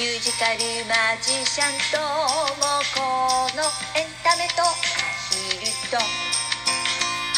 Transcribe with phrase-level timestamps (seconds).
[0.00, 2.00] ミュージカルマジシャンと
[2.56, 2.64] も
[2.96, 3.00] こ
[3.54, 3.64] の
[4.00, 4.64] エンタメとア
[5.28, 5.98] ヒルと。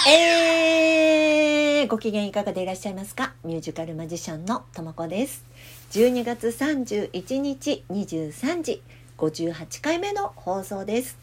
[0.08, 3.32] えー、ご機嫌いかがでいらっしゃいますか？
[3.42, 5.44] ミュージカルマジシャンのともこです。
[5.90, 8.80] 12月31日23時
[9.18, 11.18] 58回目の放送です。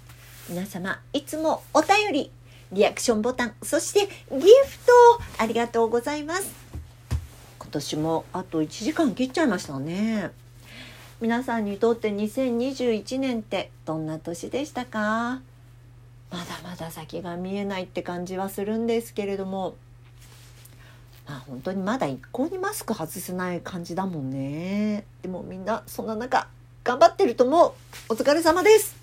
[0.49, 2.31] 皆様いつもお便り
[2.73, 4.91] リアクションボタンそしてギフト
[5.37, 6.51] ありがとうございます。
[7.59, 10.31] 今年もあと1時間切っちゃいましたね
[11.21, 15.41] 皆さんにとって2021年ってどんな年でしたか？
[16.31, 19.75] まだまだ先が見えないって感じはするんですけれども。
[21.27, 25.03] まあ本当にまだ一向にマスク外せない感じだもんね。
[25.21, 26.47] でもみんなそんな中
[26.85, 27.73] 頑張ってると思う。
[28.07, 28.95] お疲れ様です。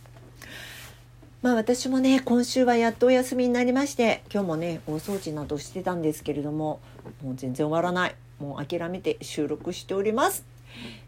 [1.43, 6.81] まあ私もね今週はやっとお休みになりまして今日もね大掃除などしてたんですけれども
[7.23, 8.15] もう全然終わらない。
[8.39, 10.56] もう諦めて収録しております。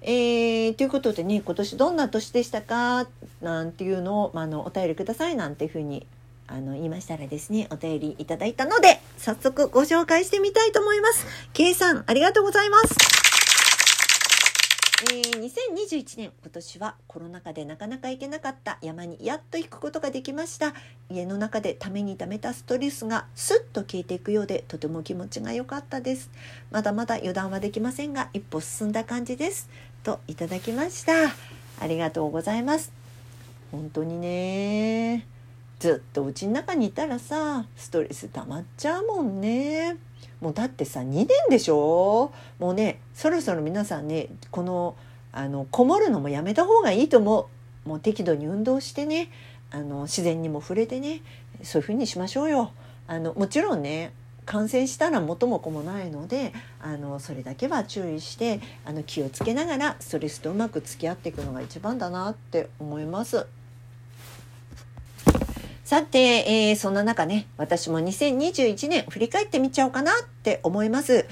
[0.02, 3.08] えー、ということでね今年どんな年でしたか
[3.40, 6.06] なんていうのを、まあ、のお便りくださいなんていうふうに
[6.46, 11.26] あの言いましたらですねお便りいただいたので早速ご紹介してみたいと思います。
[11.52, 13.17] K さんありがとうございます。
[15.00, 20.74] えー、2021年今年はコロナ禍でなかなか行けなかった山にやっと行くことができました。
[21.08, 26.32] 家の中でためにためたストレスがスッと消えていくようでとても気持ちが良かったです。
[26.72, 29.70] まだまだ油断はできませんが一歩進んだ感じです。
[30.02, 31.12] といただきました。
[31.80, 32.90] ありがとうございます。
[33.70, 35.28] 本当にね。
[35.78, 40.07] ずっとうちの中にいたらさストレス溜まっちゃうもんね。
[40.40, 42.32] もうだってさ2年でしょ？
[42.58, 44.96] もうねそろそろ皆さんねこの
[45.32, 47.48] あのこもるのもやめた方がいいと思
[47.84, 47.88] う。
[47.88, 49.30] もう適度に運動してね
[49.70, 51.22] あの自然にも触れてね
[51.62, 52.72] そういう風にしましょうよ。
[53.06, 54.12] あのもちろんね
[54.44, 63.46] 感染したら元も子もないのであのそれだけは注意してあの気をつけながらストレスとうまく付き合っていくのが一番だなって思います。
[65.88, 71.24] さて、えー、そんな中ね、私も2021年振り返ってみちゃおうかなって思います。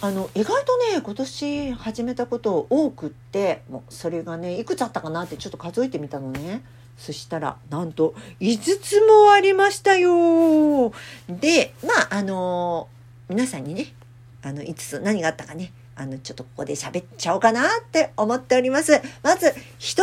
[0.00, 6.62] あの、意外とね、今年始めたこと多くって、もうそれがね、いくつあったかなってちょっと数えてみたのね。
[6.96, 10.90] そしたら、なんと、5つもありましたよ。
[11.28, 13.92] で、まあ、あのー、皆さんにね、
[14.40, 19.02] あの、5つ何があったかね、あの、ちょっとここで喋っちゃおうかなって思っております。
[19.22, 19.54] まず、1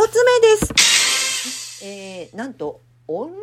[0.08, 1.84] つ目です。
[1.84, 3.34] えー、なんと、オンラ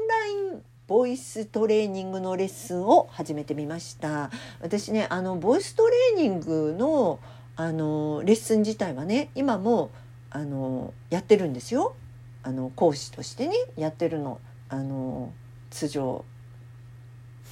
[0.54, 4.30] インボイストレーニングのレッスンを始めてみました。
[4.60, 7.20] 私ねあのボイストレーニングの
[7.56, 9.92] あのレッスン自体はね今も
[10.30, 11.96] あのやってるんですよ。
[12.44, 15.32] あの講師としてねやってるのあの
[15.70, 16.26] 通常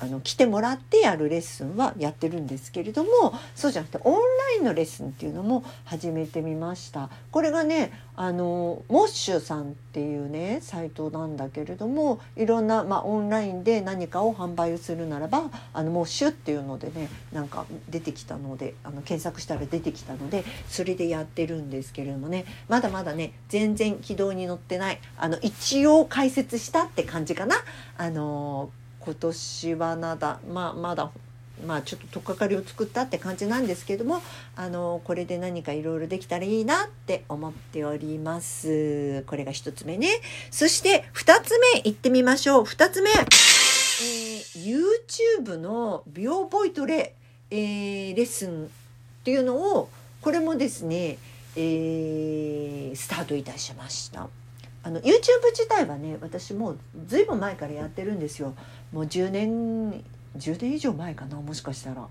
[0.02, 4.20] あの来てもらってやるレッスンはやってるんですけれどもそうじゃなくてオンラ
[4.58, 27.56] インのレッスンっていうのも始めてみましたこれがねあのモッシュさんっていうねサイトなんだけれどもいろんな、まあ、オンラインで何かを販売するならばあのモッシュっていうのでねなんか出てきたのであの検索したら出てきたのでそれでやってるんですけれどもねまだまだね全然軌道に乗ってないあの一応解説したって感じかな。
[27.98, 28.72] あの
[29.04, 31.12] 今年はまだまあまだ
[31.66, 34.22] まあちょっと取っかかりを作ったって感じなんですけども
[34.56, 39.24] あのこれで何かいろいろできたらいいなって思っております。
[39.28, 40.08] これが1つ目ね。
[40.50, 42.64] そして2つ目いってみましょう。
[42.64, 44.84] 2つ目、えー、
[45.46, 47.16] YouTube の美容ボイトレ、
[47.50, 48.68] えー、レッスンっ
[49.24, 49.90] ていうのを
[50.22, 51.18] これもですね、
[51.56, 54.28] えー、スタートいたしました。
[54.84, 55.12] あの YouTube
[55.52, 58.54] 自体はね私もうずいぶん前からやってるんですよ。
[58.92, 59.92] もう10年
[60.38, 62.08] 10年以上前かなもしかしたら。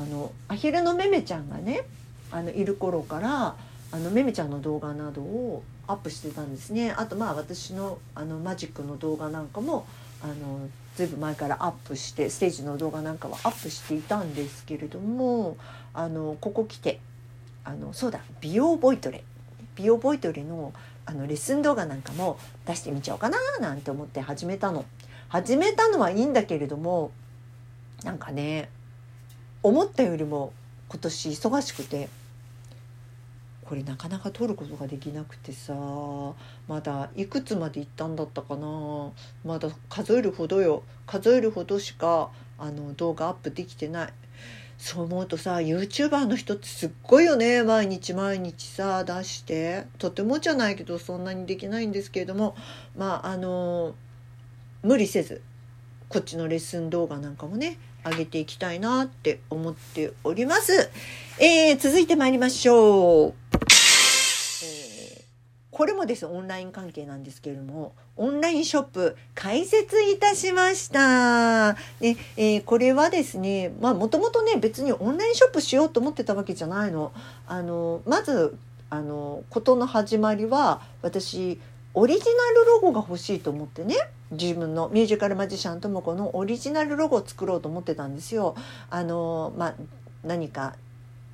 [0.00, 1.82] あのアヒルのめめちゃんがね
[2.30, 3.56] あのいる頃から
[3.92, 6.92] あのめめちゃんの動画などをアップしてたんですね。
[6.92, 9.86] あとまあ私のあのマジックの動画なんかも
[10.22, 15.56] あのずいぶん前からアップしてステージの動画なんかはアップしていたんですけれども
[15.92, 17.00] あのここ来て
[17.64, 19.22] あのそうだ美容ボイトレ。
[19.76, 20.72] 美容ボイトレの
[21.10, 24.84] あのレッスン動画なんかも出してみちゃおうかななんて思って始めたの。
[25.28, 27.10] 始めたのはいいんだけれども
[28.04, 28.68] なんかね
[29.64, 30.52] 思ったよりも
[30.88, 32.08] 今年忙しくて
[33.64, 35.74] これなかなか撮ることができなくてさ
[36.68, 39.10] まだいくつまで行ったんだったかな。
[39.44, 40.84] まだ数えるほどよ。
[41.06, 44.12] 数えるほどしかあの動画アップできてない。
[44.80, 52.56] そう思うとさ YouTuber の人ってすっごいよね毎日毎日さ出してとてもじゃないけどそんなにできないんですけれども
[52.96, 53.94] まああの
[54.82, 55.42] 無理せず
[56.08, 60.90] こっちのレッスン動画なんかもね上げていきたいなって思っております。
[61.38, 63.49] えー、続いて参りましょう。
[65.80, 71.72] これもですオンライン関係なんですけれどもオンラインショップ開設いたしました。
[72.00, 77.12] で、えー、これはですねまあもともとね別にオンラインショップしようと思ってたわけじゃないの。
[77.46, 78.58] あのまず
[78.90, 81.58] あの事の始まりは私
[81.94, 83.96] オリジナルロゴが欲しいと思ってね
[84.32, 88.54] 自分のミュージカルマジシャンともこのオリジナルロゴを作ろうと思ってたんですよ。
[88.90, 89.74] あのまあ、
[90.24, 90.76] 何か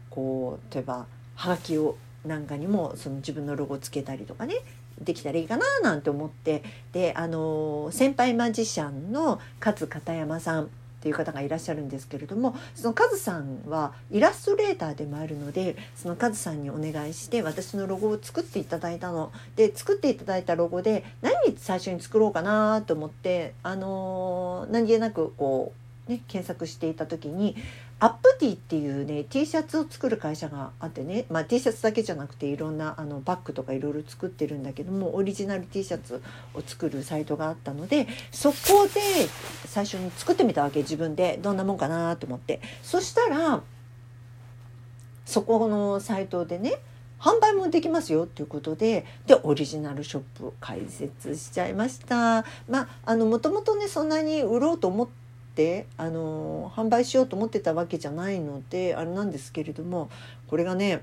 [0.08, 1.96] こう例えばはがきを
[2.26, 4.56] なんかにもその自分のロゴつけたりとかね
[5.00, 6.62] できたらいいかななんて思って
[6.92, 10.68] であの先輩マジシャンの勝片山さんっ
[11.06, 19.30] ていう方がいらっしゃるんですけれどもそのカズさんはイラストレーターでもあるのでそのカズさんにお願いして私のロゴを作っていただいたの。
[19.54, 25.72] で作っていただいたロゴで何最初に作ろうかなと思ってあの何気なくこ
[26.08, 27.56] うね検索していた時に
[27.98, 36.22] アップティっていうね T シャツを作る会社があってね、まあ、T シャツだけじゃなくていろんなあのバッグとかいろいろ作ってるんだけどもオリジナル T シャツ
[36.52, 39.00] を作るサイトがあったのでそこで
[39.64, 43.62] 最初に作ってみたわけ自分でどんなもんかなと思ってそしたら
[45.24, 46.74] そこのサイトでね
[47.18, 52.44] 販売もできますよっていうことででオリジナルショップを開設しちゃいました。
[52.68, 55.08] まああのもともとねそんなに売ろうと思っ
[55.56, 60.10] ってあの販売しようと思ってたわけじゃないのであれなんですけれども
[60.48, 61.02] これがね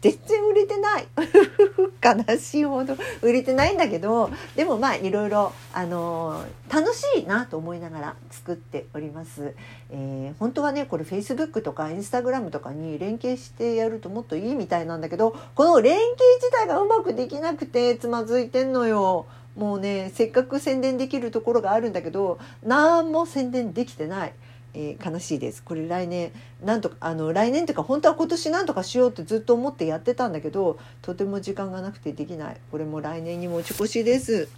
[0.00, 1.06] 全然売れてない。
[2.28, 9.54] 悲しいほど売れてないんだけどでもまあいろいろあの楽しいなと思いながら作っております、
[9.90, 19.24] えー、本当はねこれ Facebook とか Instagram とかに連携してやるともっといいみたいなんだけどこの連携自体がうまくできなくてつまずいてんのよ。
[19.56, 24.32] もうねせっかく宣伝できるところがあるんだけど何も宣伝できてない。
[24.76, 25.62] えー、悲しいです。
[25.62, 32.56] これ来年なんとかあの来年というか本当は今年なんとかしようってずっと思ってやってたんだけどとても時間がなくてできない。
[32.72, 34.48] これも来年に持ち越しです。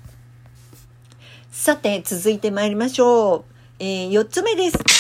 [1.51, 3.45] さて続いて参りましょう、
[3.79, 4.96] えー、4つ目です。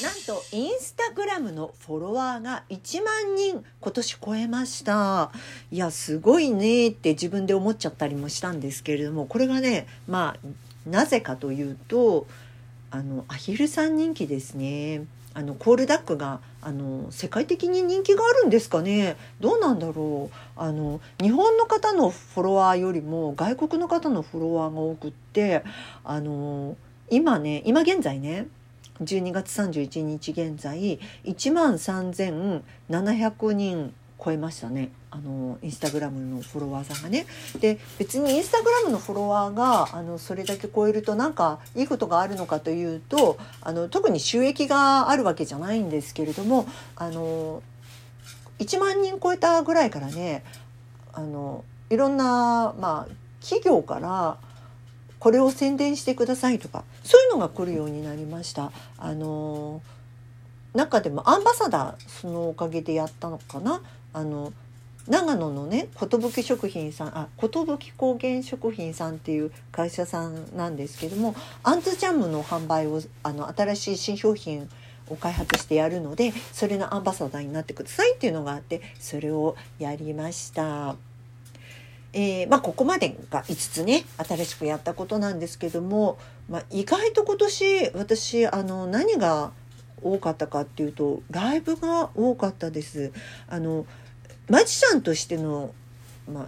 [0.00, 5.30] なんとインスタグラムのフォロワーが1万人今年超えました。
[5.70, 12.26] いやすごいねって自分で思っちゃったりもしたんですけれどもこれがねまあなぜかというと
[12.90, 15.04] あのアヒルさん人気ですね。
[15.34, 19.16] あのコールダックがあの世界的に人気があるんですかね。
[19.40, 20.36] どうなんだろう。
[20.56, 25.64] あの日本の方のフォロワーよりも外国の方のフォロワーが多くって
[26.04, 26.76] あの
[27.10, 28.46] 今ね今現在ね
[29.00, 37.26] 12月31日現在1万3700人超えましたねあのインスタグラムのフォロワーさんがね。
[37.60, 46.66] で別にインスタグラムのフォロワーがあのそれだけ超えるとなんかいいことがあるのかというとあの特に収益があるわけじゃないんですけれども
[46.96, 47.62] あの
[48.58, 50.44] 1万人超えたぐらいからね
[51.12, 54.38] あのいろんな、まあ、企業から
[55.22, 58.72] これを宣伝してくださいとかそういうのが来るようになりました。
[58.98, 59.80] あの
[60.74, 63.82] 中でもアンバサダーそのおかげでやったのかな？
[64.12, 64.52] あの
[65.06, 67.50] 長野のね寿食品さんあ寿
[67.96, 74.68] 高原食品さんっていう会社さんなんですけどもアンズジャムの販売をあの新しい新商品
[75.08, 80.96] を開発してやるのでそれのアンバサダーになってくださいっていうのがあってそれをやりました。
[82.12, 89.52] えー、まあ、ここまでが5つね新しくやったことなんですけども、まあ、意外と今年私あの何が
[90.02, 93.12] 多かったかっていうとライブが多かったです。
[93.48, 93.86] あの
[94.48, 95.72] マジシャンとしての、
[96.28, 96.46] まあ、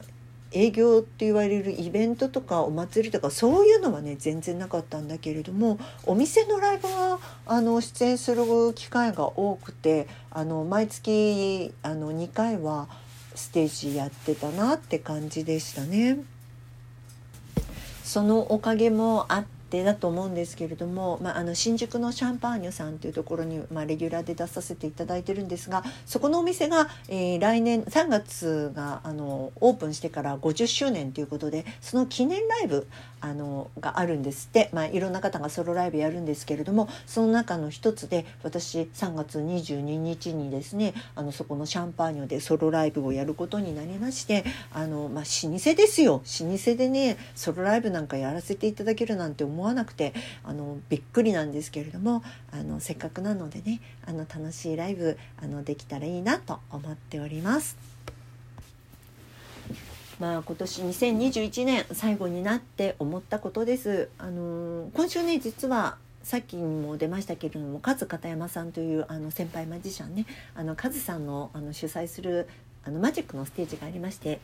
[0.55, 8.45] 営業って言われるイベントとかお祭りとかそういうのはね全然なかったんだけれどもお店のライブはあの出演する
[8.75, 12.89] 機会が多くてあの毎月あの2回は
[13.35, 16.19] ステージやってたなって感じでしたね。
[18.03, 32.87] そのおかげもあってだと思うんですけれども、まあ、あの新宿のシャンパーニュさんというところに、まあ、レギュラーで出させていただいてるんですがそこのお店が、えー、来年3月があのオープンしてから50周年ということでその記念ライブ
[33.25, 50.13] あのがあるんですって、まあ、いろんな方がソロライブやるんですけれどもその中の一つで私3月22日にですねあのそこのシャンパーニュでソロライブをやることになりましてあの、まあ、老舗ですよ老舗でねソロライブなんかやらせていただけるなんて思わなくて
[50.45, 57.94] あのびっくりなんですけれどもあのせっかくなのでねあの楽しいライブあのできたらいいなと思っております。
[60.25, 64.09] まあ今年2021年最後になって思ったことです。
[64.17, 72.49] あの今週ね実はさっきにも出ましたけれども勝片山さんというあの先輩マジシャンねあのカズさんのあの主催する
[72.87, 74.41] あのマジックのステージがありまして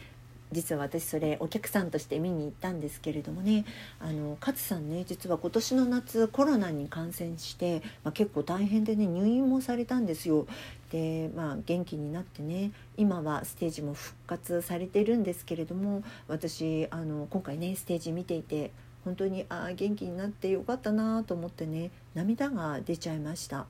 [0.52, 3.64] 実は私それお客さんとして見に行ったんですけれどもね
[4.00, 10.46] あの勝さんね実は今年の夏コロナに感染して、まあ、結構大変でね入院もされたんですよ。
[10.90, 18.72] でまあ元気になってね今はステージも復活されてるんですけれども私あの今回ねステージ見ていて
[19.04, 23.66] 本当にああ元気になってよかったなと思ってね涙が出ちゃいました。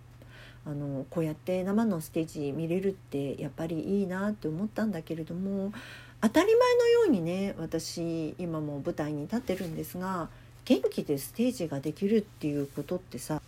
[0.66, 5.72] あのこうやって生のステージ見れるってやっぱりいいなって思ったんだけれども
[6.22, 10.28] 当たり前のようにね私今も舞台に立ってるんですが
[10.64, 13.40] 元気でステージができるっていうことってさ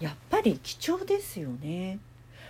[0.00, 1.98] やっぱり貴重ですよね。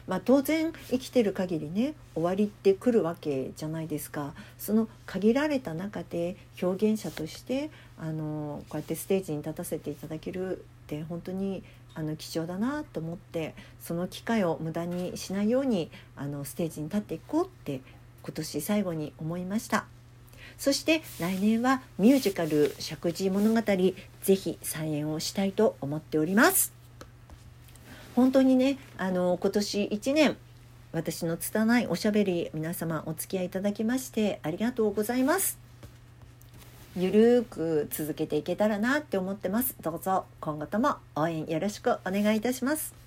[0.06, 11.62] まあ、当然生きてる限りね終わりってくるわけじゃないですかその限られた中で表現者としてあのこうやってステージに立たせていただけるって本当に
[11.94, 17.80] あの貴重だなと思ってその機会を無駄にしないようにあのステージに立っていこうって
[18.24, 19.84] 今年最後に思いました。
[20.58, 23.94] そして来年はミュージカル「石神物語」ぜ
[24.34, 26.72] ひ再演をしたいと思っております。
[28.16, 30.36] 本当にねあの今年1年
[30.92, 35.58] 私の拙いおしゃべり皆様お付き合いいただきましてありがとうございます。
[36.96, 39.74] ゆるーく続けていけたらなって思ってます。
[39.82, 43.03] どうぞ今後とも応援よろしくお願いいたします。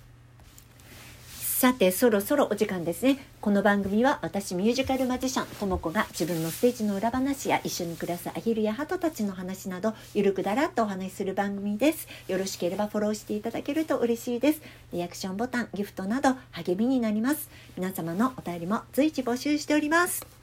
[1.58, 3.18] さてそろそろお時間ですね。
[3.40, 12.06] この番組は私ミュージカルマジシャンともこが自分のステージの裏話や一緒に暮らすアヒルやハトたちの話などゆるくだらっとお話しする番組です。
[12.28, 14.62] よろしければフォローしていただけると嬉しいです。
[14.92, 17.50] リアクションボタンギフトなど励みになります。
[17.76, 20.37] 皆様のお便りも随時募集しております。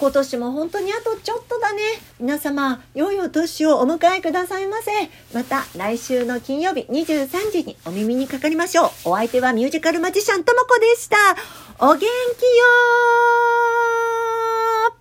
[0.00, 1.82] 今年も本当にあとちょっとだね。
[2.18, 4.90] 皆様、良いお年をお迎えくださいませ。
[5.34, 8.90] また来週の金曜日23時にお耳にかかりましょう。
[9.10, 11.18] お相手はミュージカルマジシャンともこでした。
[11.80, 14.29] お元気よー